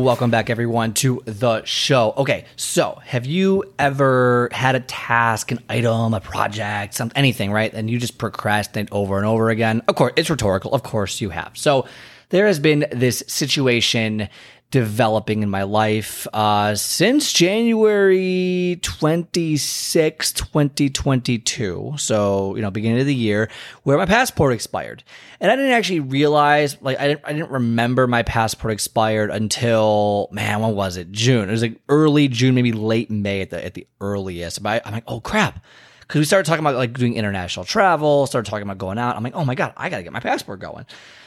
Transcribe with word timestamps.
Welcome 0.00 0.30
back, 0.30 0.48
everyone, 0.48 0.94
to 0.94 1.22
the 1.26 1.62
show. 1.66 2.14
Okay, 2.16 2.46
so 2.56 2.98
have 3.04 3.26
you 3.26 3.64
ever 3.78 4.48
had 4.50 4.74
a 4.74 4.80
task, 4.80 5.52
an 5.52 5.58
item, 5.68 6.14
a 6.14 6.20
project, 6.20 6.94
something, 6.94 7.16
anything, 7.18 7.52
right? 7.52 7.70
And 7.74 7.90
you 7.90 7.98
just 7.98 8.16
procrastinate 8.16 8.88
over 8.92 9.18
and 9.18 9.26
over 9.26 9.50
again? 9.50 9.82
Of 9.88 9.96
course, 9.96 10.14
it's 10.16 10.30
rhetorical. 10.30 10.72
Of 10.72 10.82
course, 10.82 11.20
you 11.20 11.28
have. 11.28 11.50
So 11.52 11.86
there 12.30 12.46
has 12.46 12.58
been 12.58 12.86
this 12.90 13.22
situation 13.26 14.30
developing 14.70 15.42
in 15.42 15.50
my 15.50 15.64
life 15.64 16.26
uh, 16.32 16.74
since 16.74 17.32
January 17.32 18.78
26, 18.82 20.32
2022. 20.32 21.94
So, 21.96 22.54
you 22.54 22.62
know, 22.62 22.70
beginning 22.70 23.00
of 23.00 23.06
the 23.06 23.14
year, 23.14 23.50
where 23.82 23.98
my 23.98 24.06
passport 24.06 24.52
expired. 24.52 25.02
And 25.40 25.50
I 25.50 25.56
didn't 25.56 25.72
actually 25.72 26.00
realize, 26.00 26.80
like, 26.80 27.00
I 27.00 27.08
didn't, 27.08 27.20
I 27.24 27.32
didn't 27.32 27.50
remember 27.50 28.06
my 28.06 28.22
passport 28.22 28.72
expired 28.72 29.30
until, 29.30 30.28
man, 30.30 30.60
when 30.60 30.74
was 30.74 30.96
it? 30.96 31.10
June. 31.10 31.48
It 31.48 31.52
was 31.52 31.62
like 31.62 31.80
early 31.88 32.28
June, 32.28 32.54
maybe 32.54 32.72
late 32.72 33.10
May 33.10 33.40
at 33.40 33.50
the, 33.50 33.64
at 33.64 33.74
the 33.74 33.86
earliest. 34.00 34.62
But 34.62 34.84
I, 34.84 34.88
I'm 34.88 34.94
like, 34.94 35.04
oh 35.06 35.20
crap 35.20 35.64
because 36.10 36.18
we 36.18 36.24
started 36.24 36.44
talking 36.44 36.64
about 36.66 36.74
like 36.74 36.92
doing 36.92 37.14
international 37.14 37.64
travel, 37.64 38.26
started 38.26 38.50
talking 38.50 38.64
about 38.64 38.78
going 38.78 38.98
out. 38.98 39.14
I'm 39.14 39.22
like, 39.22 39.36
oh 39.36 39.44
my 39.44 39.54
God, 39.54 39.72
I 39.76 39.88
got 39.88 39.98
to 39.98 40.02
get 40.02 40.12
my 40.12 40.18
passport 40.18 40.58
going. 40.58 40.84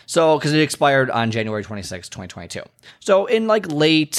So, 0.07 0.37
because 0.37 0.51
it 0.51 0.59
expired 0.59 1.09
on 1.09 1.31
January 1.31 1.63
26, 1.63 2.09
2022. 2.09 2.63
So, 2.99 3.25
in 3.25 3.47
like 3.47 3.71
late, 3.71 4.11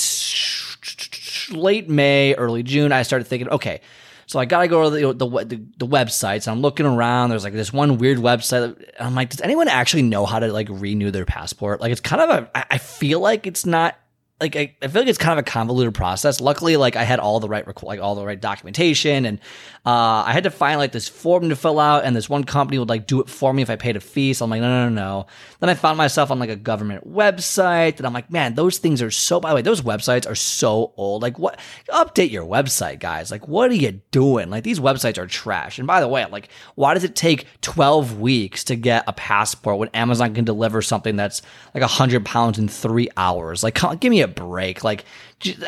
late 1.51 1.91
May, 1.91 2.35
early 2.37 2.63
June, 2.63 2.93
I 2.93 3.03
started 3.03 3.27
thinking, 3.27 3.51
okay, 3.51 3.83
so 4.25 4.39
I 4.39 4.47
gotta 4.47 4.69
go 4.69 4.85
to 4.85 4.91
the, 4.91 5.13
the, 5.13 5.45
the, 5.45 5.63
the 5.77 5.87
websites. 5.87 6.49
I'm 6.49 6.63
looking 6.63 6.87
around. 6.87 7.29
There's 7.29 7.45
like 7.45 7.53
this 7.53 7.71
one 7.71 7.99
weird 7.99 8.17
website. 8.17 8.83
I'm 8.99 9.15
like, 9.15 9.29
does 9.29 9.43
anyone 9.43 9.69
actually 9.69 10.05
know 10.05 10.25
how 10.25 10.39
to 10.39 10.51
like 10.51 10.69
renew 10.71 11.11
their 11.11 11.27
passport? 11.27 11.83
Like, 11.83 11.93
it's 11.93 12.01
kind 12.01 12.23
of 12.23 12.31
a. 12.31 12.73
I 12.73 12.79
feel 12.79 13.21
like 13.21 13.47
it's 13.47 13.67
not 13.67 13.99
like 14.45 14.57
I, 14.57 14.77
I, 14.83 14.89
feel 14.89 15.03
like 15.03 15.09
it's 15.09 15.19
kind 15.19 15.39
of 15.39 15.43
a 15.47 15.51
convoluted 15.51 15.95
process. 15.95 16.41
Luckily, 16.41 16.77
like 16.77 16.97
I 16.97 17.03
had 17.03 17.19
all 17.19 17.41
the 17.41 17.49
right 17.49 17.67
like 17.83 18.01
all 18.01 18.15
the 18.15 18.25
right 18.25 18.41
documentation, 18.41 19.25
and 19.25 19.39
uh, 19.87 20.25
I 20.27 20.33
had 20.33 20.45
to 20.45 20.51
find 20.51 20.79
like 20.79 20.93
this 20.93 21.09
form 21.09 21.49
to 21.49 21.57
fill 21.57 21.81
out, 21.81 22.05
and 22.05 22.15
this 22.15 22.29
one 22.29 22.45
company 22.45 22.79
would 22.79 22.89
like 22.89 23.07
do 23.07 23.21
it 23.23 23.29
for 23.29 23.53
me 23.53 23.63
if 23.63 23.71
I 23.71 23.77
paid 23.77 23.97
a 23.97 24.01
fee. 24.01 24.35
So 24.35 24.45
I'm 24.45 24.51
like, 24.51 24.61
no, 24.61 24.69
no, 24.69 24.89
no, 24.89 24.95
no. 24.95 25.27
Then 25.61 25.71
I 25.71 25.75
found 25.75 25.97
myself 25.97 26.31
on 26.31 26.39
like 26.39 26.51
a 26.51 26.57
government 26.57 27.11
website, 27.11 27.97
and 27.97 28.07
I'm 28.07 28.13
like, 28.13 28.31
man, 28.31 28.55
those 28.55 28.79
things 28.79 29.01
are 29.01 29.11
so. 29.11 29.41
By 29.41 29.51
the 29.51 29.55
way, 29.57 29.63
those 29.63 29.81
websites 29.81 30.29
are 30.29 30.35
so 30.35 30.93
old. 30.97 31.23
Like, 31.23 31.39
what? 31.39 31.59
Update 31.89 32.31
your 32.31 32.45
website, 32.45 33.01
guys. 33.01 33.31
Like, 33.31 33.49
what 33.49 33.71
are 33.71 33.75
you 33.75 34.03
doing? 34.11 34.51
Like, 34.51 34.65
these 34.65 34.81
websites 34.81 35.17
are 35.17 35.27
trash. 35.27 35.79
And 35.79 35.87
by 35.87 36.01
the 36.01 36.09
way, 36.09 36.25
like, 36.27 36.49
why 36.75 36.93
does 36.93 37.05
it 37.05 37.17
take 37.17 37.47
12 37.63 38.21
weeks 38.21 38.65
to 38.65 38.77
get 38.77 39.05
a 39.07 39.15
passport 39.15 39.79
when 39.79 39.89
Amazon 39.95 40.35
can 40.35 40.45
deliver 40.45 40.83
something 40.83 41.17
that's 41.17 41.41
like 41.75 41.81
100 41.81 42.27
pounds 42.27 42.59
in 42.59 42.69
three 42.69 43.09
hours? 43.17 43.63
Like, 43.63 43.81
give 44.01 44.11
me 44.11 44.21
a 44.21 44.29
break. 44.35 44.85
Like, 44.85 45.05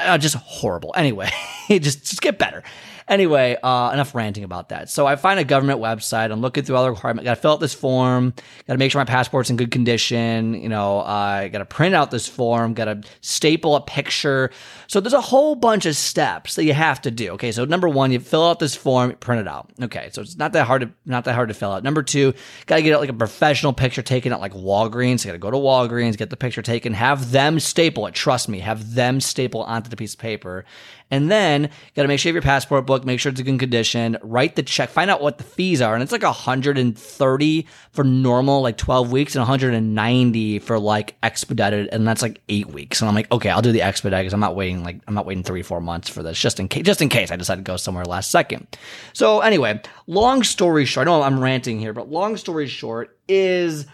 uh, 0.00 0.19
just 0.19 0.36
horrible. 0.36 0.92
Anyway, 0.96 1.30
just 1.69 2.05
just 2.05 2.20
get 2.22 2.38
better. 2.38 2.62
Anyway, 3.08 3.56
uh, 3.62 3.91
enough 3.92 4.16
ranting 4.16 4.42
about 4.42 4.70
that. 4.70 4.91
So 4.91 5.06
I 5.06 5.14
find 5.14 5.38
a 5.38 5.44
government 5.44 5.80
website. 5.80 6.33
I'm 6.33 6.40
looking 6.40 6.64
through 6.64 6.74
all 6.74 6.83
the 6.83 6.90
requirements. 6.90 7.24
Got 7.24 7.36
to 7.36 7.40
fill 7.40 7.52
out 7.52 7.61
this 7.61 7.74
form. 7.74 8.34
Got 8.67 8.74
to 8.74 8.78
make 8.78 8.90
sure 8.90 9.01
my 9.01 9.05
passport's 9.05 9.48
in 9.48 9.56
good 9.56 9.70
condition. 9.70 10.55
You 10.55 10.68
know, 10.68 11.02
I 11.02 11.46
got 11.48 11.58
to 11.58 11.64
print 11.64 11.95
out 11.95 12.11
this 12.11 12.27
form. 12.27 12.74
Got 12.74 12.86
to 12.86 13.02
staple 13.20 13.77
a 13.77 13.80
picture. 13.80 14.51
So 14.89 14.98
there's 14.98 15.12
a 15.12 15.20
whole 15.20 15.55
bunch 15.55 15.86
of 15.86 15.95
steps 15.95 16.56
that 16.56 16.64
you 16.64 16.72
have 16.72 17.01
to 17.02 17.12
do. 17.12 17.30
Okay, 17.33 17.52
so 17.52 17.64
number 17.64 17.89
one, 17.89 18.11
you 18.11 18.18
fill 18.18 18.45
out 18.45 18.58
this 18.58 18.74
form, 18.74 19.12
print 19.14 19.40
it 19.40 19.46
out. 19.46 19.70
Okay, 19.80 20.11
so 20.12 20.22
it's 20.22 20.36
not 20.36 20.52
that 20.55 20.67
hard 20.67 20.83
to 20.83 20.90
not 21.05 21.24
that 21.27 21.34
hard 21.36 21.48
to 21.48 21.55
fill 21.55 21.70
out. 21.70 21.84
Number 21.84 22.02
two, 22.02 22.34
got 22.67 22.77
to 22.77 22.83
get 22.83 22.98
like 22.98 23.08
a 23.08 23.14
professional 23.14 23.72
picture 23.72 24.02
taken 24.02 24.33
at 24.33 24.40
like 24.40 24.52
Walgreens. 24.52 25.24
Got 25.24 25.33
to 25.33 25.39
go 25.39 25.52
to 25.52 25.56
Walgreens, 25.56 26.17
get 26.17 26.30
the 26.30 26.36
picture 26.36 26.62
taken, 26.62 26.92
have 26.92 27.30
them 27.30 27.61
staple 27.61 28.08
it. 28.08 28.14
Trust 28.14 28.48
me, 28.48 28.58
have 28.58 28.95
them 28.95 29.20
staple 29.20 29.64
onto 29.66 29.90
the 29.90 29.96
piece 29.96 30.14
of 30.14 30.20
paper, 30.20 30.64
and 31.10 31.30
then 31.30 31.62
you 31.62 31.68
got 31.94 32.02
to 32.02 32.08
make 32.08 32.18
sure 32.18 32.30
you 32.30 32.34
have 32.34 32.44
your 32.44 32.50
passport 32.50 32.84
book, 32.84 33.04
make 33.04 33.20
sure 33.20 33.30
it's 33.30 33.40
in 33.40 33.46
good 33.46 33.60
condition, 33.60 34.16
write 34.22 34.56
the 34.56 34.62
check, 34.64 34.90
find 34.90 35.08
out 35.08 35.22
what 35.22 35.38
the 35.38 35.44
fees 35.44 35.80
are. 35.80 35.94
And 35.94 36.02
it's 36.02 36.10
like 36.10 36.22
130 36.24 37.66
for 37.92 38.04
normal, 38.04 38.60
like 38.60 38.77
12 38.77 39.12
weeks, 39.12 39.36
and 39.36 39.40
190 39.40 40.58
for 40.58 40.78
like 40.80 41.14
expedited. 41.22 41.88
And 41.92 42.08
that's 42.08 42.22
like 42.22 42.40
eight 42.48 42.66
weeks. 42.66 43.00
And 43.00 43.08
I'm 43.08 43.14
like, 43.14 43.30
okay, 43.30 43.50
I'll 43.50 43.62
do 43.62 43.70
the 43.70 43.82
expedited 43.82 44.24
because 44.24 44.34
I'm 44.34 44.40
not 44.40 44.56
waiting 44.56 44.82
like, 44.82 45.00
I'm 45.06 45.14
not 45.14 45.27
waiting 45.27 45.44
three, 45.44 45.62
four 45.62 45.80
months 45.80 46.08
for 46.08 46.24
this 46.24 46.38
just 46.40 46.58
in 46.58 46.66
case, 46.66 46.83
just 46.83 47.00
in 47.00 47.08
case 47.08 47.30
I 47.30 47.36
decide 47.36 47.56
to 47.56 47.62
go 47.62 47.77
somewhere 47.77 48.04
last 48.04 48.33
second. 48.33 48.66
So 49.12 49.40
anyway, 49.40 49.80
long 50.08 50.42
story 50.42 50.86
short, 50.86 51.06
I 51.06 51.10
know 51.12 51.22
I'm 51.22 51.38
ranting 51.38 51.78
here, 51.78 51.92
but 51.92 52.10
long 52.10 52.36
story 52.36 52.66
short 52.66 53.16
is 53.28 53.86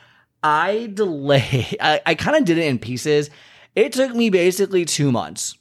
I 0.42 0.90
delay, 0.94 1.76
I, 1.80 2.00
I 2.06 2.14
kind 2.14 2.38
of 2.38 2.46
did 2.46 2.56
it 2.56 2.66
in 2.66 2.78
pieces. 2.78 3.28
It 3.74 3.92
took 3.92 4.14
me 4.14 4.30
basically 4.30 4.86
two 4.86 5.12
months 5.12 5.56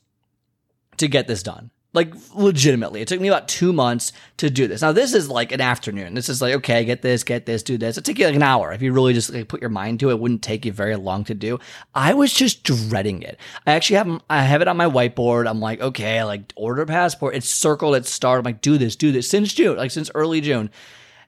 to 1.01 1.07
get 1.07 1.27
this 1.27 1.43
done. 1.43 1.69
Like 1.93 2.13
legitimately, 2.33 3.01
it 3.01 3.09
took 3.09 3.19
me 3.19 3.27
about 3.27 3.49
two 3.49 3.73
months 3.73 4.13
to 4.37 4.49
do 4.49 4.65
this. 4.65 4.81
Now 4.81 4.93
this 4.93 5.13
is 5.13 5.27
like 5.29 5.51
an 5.51 5.59
afternoon. 5.59 6.13
This 6.13 6.29
is 6.29 6.41
like 6.41 6.53
okay, 6.55 6.85
get 6.85 7.01
this, 7.01 7.21
get 7.25 7.45
this, 7.45 7.63
do 7.63 7.77
this. 7.77 7.97
It 7.97 8.05
took 8.05 8.17
you 8.17 8.27
like 8.27 8.35
an 8.35 8.43
hour 8.43 8.71
if 8.71 8.81
you 8.81 8.93
really 8.93 9.13
just 9.13 9.29
like, 9.29 9.49
put 9.49 9.59
your 9.59 9.69
mind 9.69 9.99
to 9.99 10.09
it. 10.09 10.13
it. 10.13 10.19
Wouldn't 10.21 10.41
take 10.41 10.65
you 10.65 10.71
very 10.71 10.95
long 10.95 11.25
to 11.25 11.33
do. 11.33 11.59
I 11.93 12.13
was 12.13 12.31
just 12.31 12.63
dreading 12.63 13.23
it. 13.23 13.37
I 13.67 13.73
actually 13.73 13.97
have 13.97 14.21
I 14.29 14.43
have 14.43 14.61
it 14.61 14.69
on 14.69 14.77
my 14.77 14.85
whiteboard. 14.85 15.49
I'm 15.49 15.59
like 15.59 15.81
okay, 15.81 16.23
like 16.23 16.53
order 16.55 16.85
passport. 16.85 17.35
It's 17.35 17.49
circled. 17.49 17.95
It's 17.95 18.09
started. 18.09 18.39
I'm 18.39 18.45
like 18.45 18.61
do 18.61 18.77
this, 18.77 18.95
do 18.95 19.11
this 19.11 19.29
since 19.29 19.53
June, 19.53 19.75
like 19.75 19.91
since 19.91 20.09
early 20.15 20.39
June. 20.39 20.69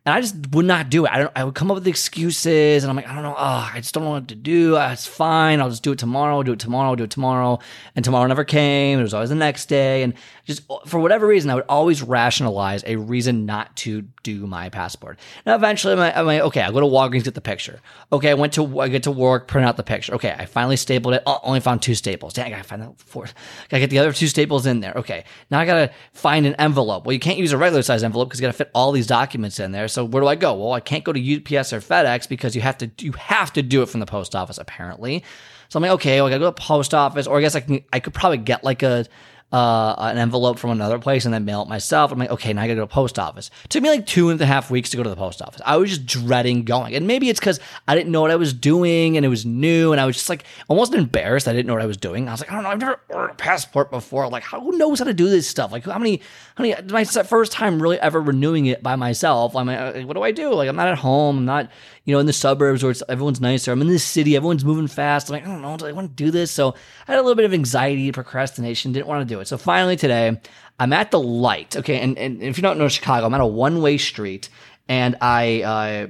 And 0.06 0.14
I 0.14 0.22
just 0.22 0.36
would 0.52 0.66
not 0.66 0.90
do 0.90 1.06
it. 1.06 1.10
I. 1.10 1.30
I 1.36 1.44
would 1.46 1.56
come 1.56 1.72
up 1.72 1.76
with 1.76 1.88
excuses, 1.88 2.84
and 2.84 2.90
I'm 2.90 2.96
like, 2.96 3.08
I 3.08 3.14
don't 3.14 3.24
know. 3.24 3.36
Oh, 3.38 3.72
I 3.74 3.78
just 3.78 3.94
don't 3.94 4.04
know 4.04 4.12
what 4.12 4.28
to 4.28 4.36
do. 4.36 4.78
Uh, 4.78 4.92
it's 4.92 5.08
fine. 5.08 5.62
I'll 5.62 5.70
just 5.70 5.84
do 5.84 5.92
it 5.92 6.00
tomorrow. 6.00 6.36
I'll 6.36 6.44
do 6.44 6.54
it 6.54 6.60
tomorrow. 6.60 6.90
I'll 6.90 6.96
do 6.96 7.04
it 7.04 7.12
tomorrow. 7.12 7.60
And 7.96 8.04
tomorrow 8.04 8.28
never 8.28 8.44
came. 8.44 9.00
It 9.00 9.04
was 9.04 9.14
always 9.14 9.30
the 9.30 9.36
next 9.36 9.68
day. 9.68 10.04
And 10.04 10.14
just 10.46 10.64
for 10.86 11.00
whatever 11.00 11.26
reason, 11.26 11.50
I 11.50 11.56
would 11.56 11.66
always 11.70 12.02
rationalize 12.02 12.84
a 12.86 12.98
reason 12.98 13.46
not 13.46 13.76
to 13.78 14.04
do 14.24 14.46
my 14.46 14.70
passport. 14.70 15.20
Now, 15.46 15.56
eventually, 15.56 15.94
I'm 15.94 16.00
like, 16.00 16.18
I'm 16.18 16.26
like 16.26 16.42
okay, 16.42 16.62
I'll 16.62 16.74
go 16.74 16.82
to 16.82 16.86
Walgreens 16.86 17.24
get 17.24 17.34
the 17.34 17.42
picture. 17.42 17.80
Okay, 18.12 18.30
I 18.30 18.34
went 18.34 18.54
to 18.54 18.80
I 18.82 18.90
get 18.90 19.04
to 19.04 19.12
work, 19.12 19.48
print 19.48 19.66
out 19.66 19.78
the 19.78 19.84
picture. 19.84 20.14
Okay, 20.16 20.36
I 20.38 20.46
finally 20.46 20.76
stapled 20.76 21.14
it. 21.14 21.24
Oh, 21.26 21.40
only 21.44 21.62
found 21.62 21.82
two 21.82 21.96
staples. 21.96 22.34
Dang, 22.34 22.48
I 22.48 22.58
gotta 22.58 22.64
find 22.64 22.82
the 22.82 22.94
fourth. 22.98 23.34
Gotta 23.70 23.82
get 23.82 23.90
the 23.90 24.00
other 24.00 24.12
two 24.12 24.28
staples 24.28 24.66
in 24.66 24.82
there. 24.82 24.94
Okay, 24.98 25.24
now 25.50 25.60
I 25.60 25.66
gotta 25.66 25.92
find 26.12 26.46
an 26.46 26.56
envelope. 26.56 27.06
Well, 27.06 27.14
you 27.14 27.20
can't 27.20 27.38
use 27.38 27.54
a 27.54 27.58
regular 27.58 27.84
size 27.84 28.04
envelope 28.04 28.30
because 28.30 28.40
you 28.40 28.46
gotta 28.46 28.58
fit 28.58 28.70
all 28.76 28.92
these 28.92 29.08
documents 29.08 29.60
in 29.60 29.72
there. 29.72 29.88
So 29.94 30.04
where 30.06 30.22
do 30.22 30.28
I 30.28 30.36
go? 30.36 30.54
Well, 30.54 30.74
I 30.74 30.80
can't 30.80 31.04
go 31.04 31.14
to 31.14 31.20
UPS 31.20 31.72
or 31.74 31.80
FedEx 31.80 32.28
because 32.28 32.56
you 32.56 32.62
have 32.62 32.78
to 32.80 32.90
you 33.00 33.12
have 33.14 33.54
to 33.54 33.62
do 33.62 33.82
it 33.82 33.90
from 33.90 34.00
the 34.00 34.06
post 34.06 34.36
office 34.36 34.58
apparently. 34.58 35.24
So 35.70 35.78
I'm 35.78 35.82
like, 35.82 35.92
okay, 35.92 36.18
well, 36.18 36.28
I 36.28 36.30
gotta 36.32 36.40
go 36.40 36.46
to 36.52 36.56
the 36.56 36.62
post 36.62 36.94
office, 36.94 37.26
or 37.26 37.38
I 37.38 37.42
guess 37.42 37.56
I 37.56 37.62
can 37.62 37.84
I 37.92 38.00
could 38.00 38.14
probably 38.14 38.38
get 38.40 38.64
like 38.64 38.84
a 38.84 39.06
uh, 39.54 39.94
an 40.00 40.18
envelope 40.18 40.58
from 40.58 40.72
another 40.72 40.98
place 40.98 41.26
and 41.26 41.34
then 41.34 41.46
mail 41.46 41.62
it 41.62 41.68
myself. 41.68 42.12
I'm 42.12 42.18
like, 42.18 42.32
okay, 42.32 42.52
now 42.54 42.64
I 42.64 42.68
gotta 42.68 42.76
go 42.76 42.82
to 42.82 42.88
the 42.88 42.94
post 42.94 43.20
office. 43.20 43.52
It 43.64 43.70
took 43.70 43.84
me 43.84 43.90
like 43.90 44.08
two 44.08 44.32
and 44.32 44.42
a 44.42 44.48
half 44.48 44.72
weeks 44.72 44.90
to 44.90 44.98
go 44.98 45.04
to 45.04 45.10
the 45.10 45.16
post 45.16 45.44
office. 45.44 45.62
I 45.64 45.78
was 45.78 45.92
just 45.92 46.08
dreading 46.08 46.64
going. 46.64 46.96
And 46.96 47.06
maybe 47.06 47.30
it's 47.30 47.40
because 47.40 47.60
I 47.88 47.94
didn't 47.94 48.12
know 48.12 48.22
what 48.22 48.32
I 48.32 48.36
was 48.36 48.52
doing 48.52 49.16
and 49.16 49.24
it 49.24 49.30
was 49.30 49.46
new 49.46 49.92
and 49.92 50.02
I 50.02 50.06
was 50.06 50.16
just 50.16 50.28
like 50.28 50.44
almost 50.68 50.96
embarrassed. 50.96 51.48
I 51.48 51.54
didn't 51.54 51.68
know 51.68 51.74
what 51.74 51.84
I 51.84 51.86
was 51.86 51.98
doing. 51.98 52.28
I 52.28 52.32
was 52.32 52.42
like, 52.42 52.52
I 52.52 52.56
don't 52.56 52.64
know, 52.64 52.70
I've 52.70 52.80
never 52.80 53.00
ordered 53.10 53.32
a 53.32 53.36
passport 53.36 53.92
before. 53.92 54.28
Like, 54.28 54.44
who 54.44 54.76
knows 54.78 54.98
how 54.98 55.06
to 55.06 55.14
do 55.14 55.30
this 55.30 55.48
stuff? 55.48 55.72
Like, 55.72 55.84
how 55.84 56.00
many, 56.00 56.20
how 56.56 56.64
many, 56.64 56.92
my 56.92 57.04
first 57.06 57.52
time 57.52 57.80
really 57.80 58.00
ever 58.00 58.20
renewing 58.22 58.66
it 58.66 58.82
by 58.82 58.96
myself. 58.96 59.56
I'm 59.56 59.68
like, 59.68 59.80
uh, 59.80 60.02
what 60.02 60.16
do 60.16 60.24
I 60.24 60.32
do? 60.32 60.52
Like, 60.54 60.68
I'm 60.68 60.76
not 60.76 60.88
at 60.88 60.98
home. 60.98 61.38
I'm 61.38 61.46
not, 61.46 61.70
you 62.06 62.14
know, 62.14 62.20
in 62.20 62.26
the 62.26 62.34
suburbs 62.34 62.84
where 62.84 62.94
everyone's 63.08 63.40
nicer. 63.40 63.72
I'm 63.72 63.82
in 63.82 63.88
the 63.88 64.00
city, 64.00 64.36
everyone's 64.36 64.66
moving 64.66 64.88
fast. 64.88 65.30
I'm 65.30 65.34
like, 65.34 65.44
I 65.44 65.48
don't 65.48 65.62
know, 65.62 65.78
do 65.78 65.86
I 65.86 65.92
want 65.92 66.10
to 66.10 66.24
do 66.24 66.32
this? 66.32 66.52
So 66.52 66.76
I 67.08 67.12
had 67.12 67.20
a 67.20 67.22
little 67.22 67.36
bit 67.36 67.46
of 67.46 67.54
anxiety, 67.54 68.12
procrastination, 68.12 68.92
didn't 68.92 69.08
want 69.08 69.28
to 69.28 69.34
do 69.34 69.40
it. 69.40 69.43
So 69.48 69.58
finally 69.58 69.96
today, 69.96 70.40
I'm 70.80 70.94
at 70.94 71.12
the 71.12 71.20
light. 71.20 71.76
Okay, 71.76 72.00
and, 72.00 72.18
and 72.18 72.42
if 72.42 72.58
you 72.58 72.62
don't 72.62 72.78
know 72.78 72.88
Chicago, 72.88 73.26
I'm 73.26 73.34
at 73.34 73.42
a 73.42 73.46
one 73.46 73.82
way 73.82 73.98
street, 73.98 74.50
and 74.88 75.16
I. 75.22 75.62
Uh, 75.62 76.08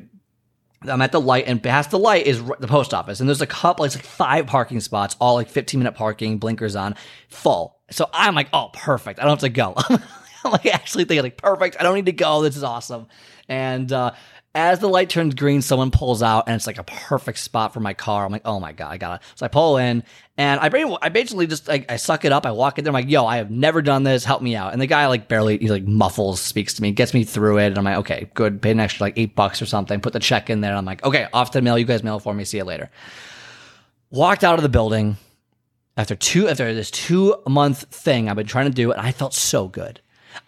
I'm 0.85 1.01
at 1.01 1.13
the 1.13 1.21
light, 1.21 1.45
and 1.47 1.63
past 1.63 1.91
the 1.91 1.99
light 1.99 2.27
is 2.27 2.43
the 2.43 2.67
post 2.67 2.93
office, 2.93 3.21
and 3.21 3.29
there's 3.29 3.41
a 3.41 3.47
couple, 3.47 3.85
it's 3.85 3.95
like 3.95 4.03
five 4.03 4.47
parking 4.47 4.81
spots, 4.81 5.15
all 5.21 5.35
like 5.35 5.47
15 5.47 5.79
minute 5.79 5.93
parking, 5.93 6.39
blinkers 6.39 6.75
on, 6.75 6.95
full. 7.29 7.79
So 7.89 8.09
I'm 8.11 8.35
like, 8.35 8.49
oh, 8.51 8.69
perfect. 8.73 9.19
I 9.19 9.23
don't 9.23 9.31
have 9.31 9.39
to 9.39 9.49
go. 9.49 9.75
I'm 10.43 10.51
like 10.51 10.65
actually 10.65 11.05
thinking 11.05 11.23
like, 11.23 11.37
perfect. 11.37 11.77
I 11.79 11.83
don't 11.83 11.95
need 11.95 12.07
to 12.07 12.11
go. 12.11 12.41
This 12.41 12.57
is 12.57 12.63
awesome. 12.63 13.07
And 13.47 13.91
uh, 13.91 14.11
As 14.55 14.77
the 14.77 14.87
light 14.87 15.09
turns 15.09 15.33
green, 15.33 15.63
someone 15.63 15.89
pulls 15.89 16.21
out 16.21 16.43
and 16.45 16.55
it's 16.55 16.67
like 16.67 16.77
a 16.77 16.83
perfect 16.83 17.39
spot 17.39 17.73
for 17.73 17.79
my 17.79 17.95
car. 17.95 18.23
I'm 18.23 18.31
like, 18.31 18.43
oh 18.45 18.59
my 18.59 18.71
God, 18.71 18.91
I 18.91 18.97
got 18.97 19.19
it. 19.19 19.27
So 19.33 19.47
I 19.47 19.49
pull 19.49 19.77
in 19.77 20.03
and 20.37 20.59
I, 20.59 20.69
I 21.01 21.09
basically 21.09 21.47
just, 21.47 21.67
I, 21.71 21.83
I 21.89 21.95
suck 21.95 22.23
it 22.23 22.31
up. 22.31 22.45
I 22.45 22.51
walk 22.51 22.77
in 22.77 22.83
there. 22.83 22.91
I'm 22.91 22.93
like, 22.93 23.09
yo, 23.09 23.25
I 23.25 23.37
have 23.37 23.49
never 23.49 23.81
done 23.81 24.03
this. 24.03 24.23
Help 24.23 24.43
me 24.43 24.55
out. 24.55 24.71
And 24.71 24.79
the 24.79 24.85
guy 24.85 25.07
like 25.07 25.27
barely, 25.27 25.57
he 25.57 25.69
like 25.69 25.85
muffles, 25.85 26.39
speaks 26.39 26.75
to 26.75 26.83
me, 26.83 26.91
gets 26.91 27.15
me 27.15 27.23
through 27.23 27.57
it. 27.57 27.67
And 27.67 27.79
I'm 27.79 27.83
like, 27.83 27.97
okay, 27.97 28.29
good. 28.35 28.61
Pay 28.61 28.71
an 28.71 28.79
extra 28.79 29.05
like 29.05 29.17
eight 29.17 29.35
bucks 29.35 29.59
or 29.59 29.65
something. 29.65 29.99
Put 30.01 30.13
the 30.13 30.19
check 30.19 30.51
in 30.51 30.61
there. 30.61 30.75
I'm 30.75 30.85
like, 30.85 31.03
okay, 31.03 31.27
off 31.33 31.49
to 31.51 31.57
the 31.57 31.63
mail. 31.63 31.79
You 31.79 31.85
guys 31.85 32.03
mail 32.03 32.19
for 32.19 32.35
me. 32.35 32.45
See 32.45 32.57
you 32.57 32.63
later. 32.63 32.91
Walked 34.11 34.43
out 34.43 34.59
of 34.59 34.63
the 34.63 34.69
building 34.69 35.17
after 35.97 36.15
two, 36.15 36.47
after 36.47 36.75
this 36.75 36.91
two 36.91 37.35
month 37.47 37.85
thing 37.89 38.29
I've 38.29 38.35
been 38.35 38.45
trying 38.45 38.67
to 38.67 38.71
do. 38.71 38.91
And 38.91 39.01
I 39.01 39.13
felt 39.13 39.33
so 39.33 39.67
good. 39.67 39.99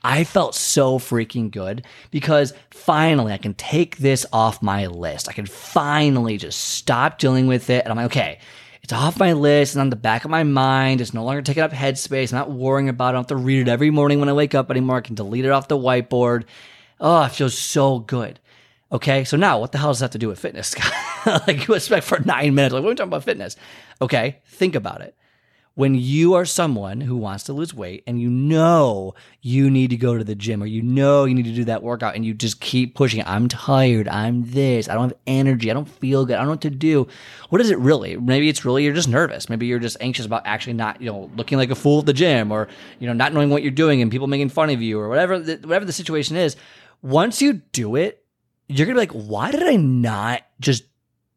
I 0.03 0.23
felt 0.23 0.55
so 0.55 0.99
freaking 0.99 1.51
good 1.51 1.85
because 2.11 2.53
finally 2.71 3.33
I 3.33 3.37
can 3.37 3.53
take 3.53 3.97
this 3.97 4.25
off 4.31 4.61
my 4.61 4.87
list. 4.87 5.29
I 5.29 5.33
can 5.33 5.45
finally 5.45 6.37
just 6.37 6.59
stop 6.59 7.19
dealing 7.19 7.47
with 7.47 7.69
it. 7.69 7.83
And 7.83 7.91
I'm 7.91 7.97
like, 7.97 8.07
okay, 8.07 8.39
it's 8.83 8.93
off 8.93 9.19
my 9.19 9.33
list 9.33 9.75
and 9.75 9.81
on 9.81 9.89
the 9.89 9.95
back 9.95 10.25
of 10.25 10.31
my 10.31 10.43
mind. 10.43 11.01
It's 11.01 11.13
no 11.13 11.23
longer 11.23 11.41
taking 11.41 11.63
up 11.63 11.71
headspace. 11.71 12.31
I'm 12.31 12.39
not 12.39 12.51
worrying 12.51 12.89
about 12.89 13.07
it. 13.07 13.09
I 13.09 13.11
don't 13.13 13.29
have 13.29 13.37
to 13.37 13.43
read 13.43 13.61
it 13.61 13.67
every 13.67 13.89
morning 13.89 14.19
when 14.19 14.29
I 14.29 14.33
wake 14.33 14.55
up 14.55 14.69
anymore. 14.69 14.97
I 14.97 15.01
can 15.01 15.15
delete 15.15 15.45
it 15.45 15.51
off 15.51 15.67
the 15.67 15.77
whiteboard. 15.77 16.45
Oh, 16.99 17.23
it 17.23 17.31
feels 17.31 17.57
so 17.57 17.99
good. 17.99 18.39
Okay, 18.91 19.23
so 19.23 19.35
now 19.35 19.59
what 19.59 19.71
the 19.71 19.77
hell 19.77 19.89
does 19.89 19.99
that 19.99 20.05
have 20.05 20.11
to 20.11 20.17
do 20.19 20.27
with 20.27 20.39
fitness? 20.39 20.75
like 21.25 21.67
you 21.67 21.73
expect 21.73 22.05
for 22.05 22.19
nine 22.19 22.53
minutes? 22.53 22.73
Like, 22.73 22.83
what 22.83 22.89
are 22.89 22.91
we 22.91 22.95
talking 22.95 23.09
about 23.09 23.23
fitness? 23.23 23.55
Okay, 24.01 24.37
think 24.45 24.75
about 24.75 25.01
it 25.01 25.15
when 25.75 25.93
you 25.93 26.33
are 26.33 26.45
someone 26.45 27.01
who 27.01 27.17
wants 27.17 27.43
to 27.43 27.53
lose 27.53 27.73
weight 27.73 28.01
and 28.07 28.19
you 28.19 28.29
know 28.29 29.13
you 29.41 29.69
need 29.69 29.89
to 29.89 29.97
go 29.97 30.17
to 30.17 30.23
the 30.23 30.33
gym 30.33 30.63
or 30.63 30.65
you 30.65 30.81
know 30.81 31.25
you 31.25 31.35
need 31.35 31.45
to 31.45 31.53
do 31.53 31.65
that 31.65 31.83
workout 31.83 32.15
and 32.15 32.25
you 32.25 32.33
just 32.33 32.61
keep 32.61 32.95
pushing 32.95 33.21
I'm 33.25 33.49
tired. 33.49 34.07
I'm 34.07 34.49
this. 34.51 34.87
I 34.87 34.93
don't 34.93 35.09
have 35.09 35.17
energy. 35.27 35.69
I 35.69 35.73
don't 35.73 35.89
feel 35.89 36.25
good. 36.25 36.35
I 36.35 36.37
don't 36.37 36.45
know 36.45 36.53
what 36.53 36.61
to 36.61 36.69
do. 36.69 37.07
What 37.49 37.59
is 37.59 37.69
it 37.69 37.77
really? 37.77 38.15
Maybe 38.15 38.47
it's 38.47 38.63
really 38.63 38.85
you're 38.85 38.93
just 38.93 39.09
nervous. 39.09 39.49
Maybe 39.49 39.67
you're 39.67 39.79
just 39.79 39.97
anxious 39.99 40.25
about 40.25 40.43
actually 40.45 40.73
not, 40.73 41.01
you 41.01 41.11
know, 41.11 41.29
looking 41.35 41.57
like 41.57 41.71
a 41.71 41.75
fool 41.75 41.99
at 41.99 42.05
the 42.05 42.13
gym 42.13 42.51
or, 42.51 42.69
you 42.99 43.07
know, 43.07 43.13
not 43.13 43.33
knowing 43.33 43.49
what 43.49 43.61
you're 43.61 43.71
doing 43.71 44.01
and 44.01 44.09
people 44.09 44.27
making 44.27 44.49
fun 44.49 44.69
of 44.69 44.81
you 44.81 44.97
or 44.99 45.09
whatever, 45.09 45.39
the, 45.39 45.57
whatever 45.67 45.85
the 45.85 45.93
situation 45.93 46.37
is. 46.37 46.55
Once 47.01 47.41
you 47.41 47.53
do 47.73 47.97
it, 47.97 48.23
you're 48.69 48.87
going 48.87 48.95
to 48.95 49.05
be 49.05 49.19
like, 49.19 49.27
why 49.29 49.51
did 49.51 49.61
I 49.61 49.75
not 49.75 50.41
just 50.59 50.85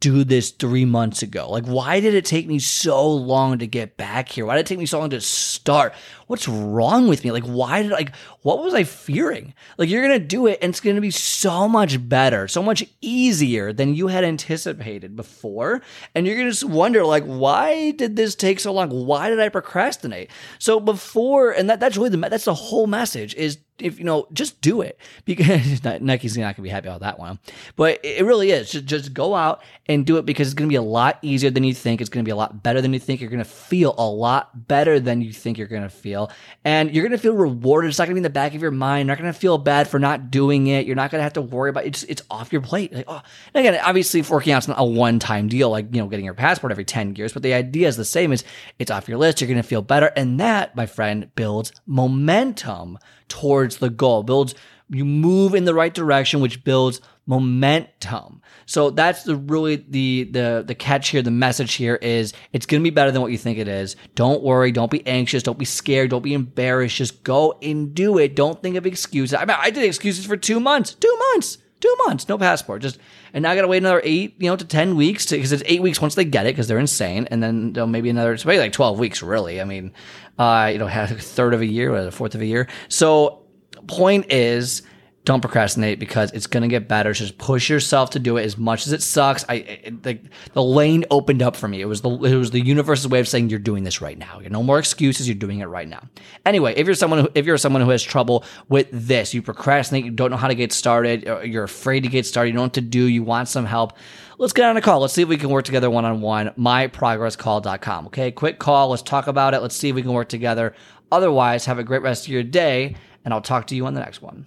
do 0.00 0.22
this 0.22 0.50
three 0.50 0.84
months 0.84 1.22
ago? 1.22 1.50
Like, 1.50 1.66
why 1.66 1.98
did 1.98 2.14
it 2.14 2.24
take 2.24 2.46
me 2.46 2.60
so 2.60 3.10
long 3.10 3.58
to 3.58 3.66
get 3.66 3.96
back 3.96 4.28
here? 4.28 4.46
Why 4.46 4.54
did 4.54 4.60
it 4.60 4.66
take 4.66 4.78
me 4.78 4.86
so 4.86 5.00
long 5.00 5.10
to 5.10 5.20
start? 5.20 5.92
What's 6.28 6.46
wrong 6.46 7.08
with 7.08 7.24
me? 7.24 7.32
Like, 7.32 7.44
why 7.44 7.82
did 7.82 7.90
like 7.90 8.14
what 8.42 8.62
was 8.62 8.74
I 8.74 8.84
fearing? 8.84 9.54
Like, 9.76 9.88
you're 9.88 10.02
gonna 10.02 10.20
do 10.20 10.46
it 10.46 10.58
and 10.62 10.70
it's 10.70 10.80
gonna 10.80 11.00
be 11.00 11.10
so 11.10 11.66
much 11.66 12.08
better, 12.08 12.46
so 12.46 12.62
much 12.62 12.84
easier 13.00 13.72
than 13.72 13.94
you 13.94 14.06
had 14.06 14.24
anticipated 14.24 15.16
before. 15.16 15.82
And 16.14 16.26
you're 16.26 16.36
gonna 16.36 16.50
just 16.50 16.64
wonder, 16.64 17.04
like, 17.04 17.24
why 17.24 17.90
did 17.90 18.14
this 18.14 18.34
take 18.34 18.60
so 18.60 18.72
long? 18.72 18.90
Why 18.90 19.30
did 19.30 19.40
I 19.40 19.48
procrastinate? 19.48 20.30
So 20.58 20.78
before, 20.78 21.50
and 21.50 21.68
that, 21.70 21.80
that's 21.80 21.96
really 21.96 22.10
the 22.10 22.28
that's 22.28 22.44
the 22.44 22.54
whole 22.54 22.86
message 22.86 23.34
is 23.34 23.58
if 23.80 23.98
you 23.98 24.04
know, 24.04 24.26
just 24.32 24.60
do 24.60 24.80
it 24.80 24.98
because 25.24 25.84
Nike's 26.00 26.36
not 26.36 26.56
gonna 26.56 26.64
be 26.64 26.68
happy 26.68 26.88
about 26.88 27.00
that 27.00 27.18
one. 27.18 27.38
But 27.76 28.00
it 28.02 28.24
really 28.24 28.50
is. 28.50 28.70
Just 28.70 28.86
just 28.86 29.14
go 29.14 29.34
out 29.34 29.62
and 29.86 30.04
do 30.04 30.16
it 30.16 30.26
because 30.26 30.48
it's 30.48 30.54
gonna 30.54 30.68
be 30.68 30.74
a 30.74 30.82
lot 30.82 31.18
easier 31.22 31.50
than 31.50 31.64
you 31.64 31.74
think. 31.74 32.00
It's 32.00 32.10
gonna 32.10 32.24
be 32.24 32.30
a 32.30 32.36
lot 32.36 32.62
better 32.62 32.80
than 32.80 32.92
you 32.92 32.98
think. 32.98 33.20
You're 33.20 33.30
gonna 33.30 33.44
feel 33.44 33.94
a 33.98 34.06
lot 34.08 34.68
better 34.68 35.00
than 35.00 35.20
you 35.20 35.32
think 35.32 35.58
you're 35.58 35.68
gonna 35.68 35.88
feel, 35.88 36.30
and 36.64 36.94
you're 36.94 37.04
gonna 37.04 37.18
feel 37.18 37.34
rewarded. 37.34 37.88
It's 37.88 37.98
not 37.98 38.06
gonna 38.06 38.14
be 38.14 38.20
in 38.20 38.24
the 38.24 38.30
back 38.30 38.54
of 38.54 38.62
your 38.62 38.70
mind. 38.70 39.06
You're 39.06 39.16
not 39.16 39.20
gonna 39.20 39.32
feel 39.32 39.58
bad 39.58 39.88
for 39.88 39.98
not 39.98 40.30
doing 40.30 40.66
it. 40.66 40.86
You're 40.86 40.96
not 40.96 41.10
gonna 41.10 41.22
have 41.22 41.34
to 41.34 41.42
worry 41.42 41.70
about 41.70 41.84
it. 41.84 41.88
It's 41.88 42.02
it's 42.04 42.22
off 42.30 42.52
your 42.52 42.62
plate. 42.62 42.92
Like 42.92 43.06
oh, 43.08 43.22
and 43.54 43.66
again, 43.66 43.80
obviously, 43.84 44.22
working 44.22 44.52
out's 44.52 44.68
not 44.68 44.80
a 44.80 44.84
one 44.84 45.18
time 45.18 45.48
deal 45.48 45.70
like 45.70 45.94
you 45.94 46.00
know 46.00 46.08
getting 46.08 46.24
your 46.24 46.34
passport 46.34 46.72
every 46.72 46.84
ten 46.84 47.14
years. 47.16 47.32
But 47.32 47.42
the 47.42 47.54
idea 47.54 47.88
is 47.88 47.96
the 47.96 48.04
same. 48.04 48.32
Is 48.32 48.44
it's 48.78 48.90
off 48.90 49.08
your 49.08 49.18
list. 49.18 49.40
You're 49.40 49.48
gonna 49.48 49.62
feel 49.62 49.82
better, 49.82 50.12
and 50.16 50.40
that, 50.40 50.74
my 50.76 50.86
friend, 50.86 51.30
builds 51.34 51.72
momentum 51.86 52.98
towards 53.28 53.78
the 53.78 53.90
goal, 53.90 54.22
builds, 54.22 54.54
you 54.90 55.04
move 55.04 55.54
in 55.54 55.64
the 55.64 55.74
right 55.74 55.92
direction, 55.92 56.40
which 56.40 56.64
builds 56.64 57.00
momentum. 57.26 58.40
So 58.64 58.88
that's 58.88 59.24
the 59.24 59.36
really 59.36 59.76
the 59.76 60.24
the 60.24 60.64
the 60.66 60.74
catch 60.74 61.10
here, 61.10 61.20
the 61.20 61.30
message 61.30 61.74
here 61.74 61.96
is 61.96 62.32
it's 62.52 62.64
to 62.66 62.80
be 62.80 62.90
better 62.90 63.10
than 63.10 63.20
what 63.20 63.30
you 63.30 63.38
think 63.38 63.58
it 63.58 63.68
is. 63.68 63.96
Don't 64.14 64.42
worry, 64.42 64.72
don't 64.72 64.90
be 64.90 65.06
anxious, 65.06 65.42
don't 65.42 65.58
be 65.58 65.66
scared, 65.66 66.10
don't 66.10 66.22
be 66.22 66.32
embarrassed. 66.32 66.96
Just 66.96 67.22
go 67.22 67.58
and 67.62 67.94
do 67.94 68.18
it. 68.18 68.34
Don't 68.34 68.62
think 68.62 68.76
of 68.76 68.86
excuses. 68.86 69.34
I 69.34 69.44
mean, 69.44 69.56
I 69.58 69.70
did 69.70 69.84
excuses 69.84 70.24
for 70.24 70.36
2 70.38 70.58
months. 70.58 70.94
2 70.94 71.18
months. 71.32 71.58
2 71.80 71.96
months, 72.06 72.28
no 72.28 72.38
passport. 72.38 72.82
Just 72.82 72.98
and 73.32 73.42
now 73.42 73.50
I 73.50 73.54
got 73.54 73.62
to 73.62 73.68
wait 73.68 73.78
another 73.78 74.00
8, 74.04 74.34
you 74.38 74.50
know, 74.50 74.56
to 74.56 74.64
10 74.64 74.96
weeks 74.96 75.26
because 75.26 75.52
it's 75.52 75.62
8 75.66 75.82
weeks 75.82 76.00
once 76.00 76.14
they 76.14 76.24
get 76.24 76.46
it 76.46 76.50
because 76.50 76.68
they're 76.68 76.78
insane 76.78 77.28
and 77.30 77.42
then 77.42 77.90
maybe 77.90 78.10
another 78.10 78.32
it's 78.32 78.44
maybe 78.44 78.58
like 78.58 78.72
12 78.72 78.98
weeks 78.98 79.22
really. 79.22 79.60
I 79.60 79.64
mean, 79.64 79.92
uh, 80.38 80.70
you 80.72 80.78
know, 80.78 80.86
a 80.86 81.06
third 81.08 81.54
of 81.54 81.60
a 81.60 81.66
year, 81.66 81.92
or 81.92 82.08
a 82.08 82.10
fourth 82.10 82.34
of 82.34 82.40
a 82.40 82.46
year. 82.46 82.68
So 82.88 83.44
point 83.86 84.32
is 84.32 84.82
don't 85.28 85.42
procrastinate 85.42 85.98
because 85.98 86.32
it's 86.32 86.46
going 86.46 86.62
to 86.62 86.68
get 86.68 86.88
better. 86.88 87.12
Just 87.12 87.36
push 87.36 87.68
yourself 87.68 88.08
to 88.10 88.18
do 88.18 88.38
it 88.38 88.44
as 88.44 88.56
much 88.56 88.86
as 88.86 88.94
it 88.94 89.02
sucks. 89.02 89.44
I 89.46 89.54
it, 89.56 90.02
the, 90.02 90.18
the 90.54 90.62
lane 90.62 91.04
opened 91.10 91.42
up 91.42 91.54
for 91.54 91.68
me. 91.68 91.82
It 91.82 91.84
was 91.84 92.00
the 92.00 92.08
it 92.08 92.34
was 92.34 92.50
the 92.50 92.64
universe's 92.64 93.06
way 93.06 93.20
of 93.20 93.28
saying 93.28 93.50
you're 93.50 93.58
doing 93.58 93.84
this 93.84 94.00
right 94.00 94.16
now. 94.16 94.40
You're 94.40 94.48
no 94.48 94.62
more 94.62 94.78
excuses. 94.78 95.28
You're 95.28 95.34
doing 95.34 95.60
it 95.60 95.66
right 95.66 95.86
now. 95.86 96.02
Anyway, 96.46 96.72
if 96.78 96.86
you're 96.86 96.94
someone 96.94 97.20
who, 97.20 97.28
if 97.34 97.44
you're 97.44 97.58
someone 97.58 97.82
who 97.82 97.90
has 97.90 98.02
trouble 98.02 98.42
with 98.70 98.88
this, 98.90 99.34
you 99.34 99.42
procrastinate, 99.42 100.06
you 100.06 100.10
don't 100.10 100.30
know 100.30 100.38
how 100.38 100.48
to 100.48 100.54
get 100.54 100.72
started, 100.72 101.24
you're 101.44 101.64
afraid 101.64 102.04
to 102.04 102.08
get 102.08 102.24
started, 102.24 102.48
you 102.48 102.52
don't 102.54 102.60
know 102.60 102.64
what 102.64 102.72
to 102.74 102.80
do, 102.80 103.04
you 103.04 103.22
want 103.22 103.48
some 103.48 103.66
help. 103.66 103.92
Let's 104.38 104.54
get 104.54 104.64
on 104.64 104.78
a 104.78 104.80
call. 104.80 105.00
Let's 105.00 105.12
see 105.12 105.22
if 105.22 105.28
we 105.28 105.36
can 105.36 105.50
work 105.50 105.66
together 105.66 105.90
one 105.90 106.06
on 106.06 106.22
one. 106.22 106.50
MyProgressCall.com. 106.58 108.06
Okay, 108.06 108.30
quick 108.30 108.58
call. 108.58 108.88
Let's 108.88 109.02
talk 109.02 109.26
about 109.26 109.52
it. 109.52 109.60
Let's 109.60 109.76
see 109.76 109.90
if 109.90 109.94
we 109.94 110.00
can 110.02 110.12
work 110.12 110.30
together. 110.30 110.74
Otherwise, 111.12 111.66
have 111.66 111.78
a 111.78 111.84
great 111.84 112.02
rest 112.02 112.26
of 112.26 112.32
your 112.32 112.42
day, 112.44 112.94
and 113.24 113.34
I'll 113.34 113.42
talk 113.42 113.66
to 113.66 113.76
you 113.76 113.84
on 113.84 113.92
the 113.94 114.00
next 114.00 114.22
one. 114.22 114.46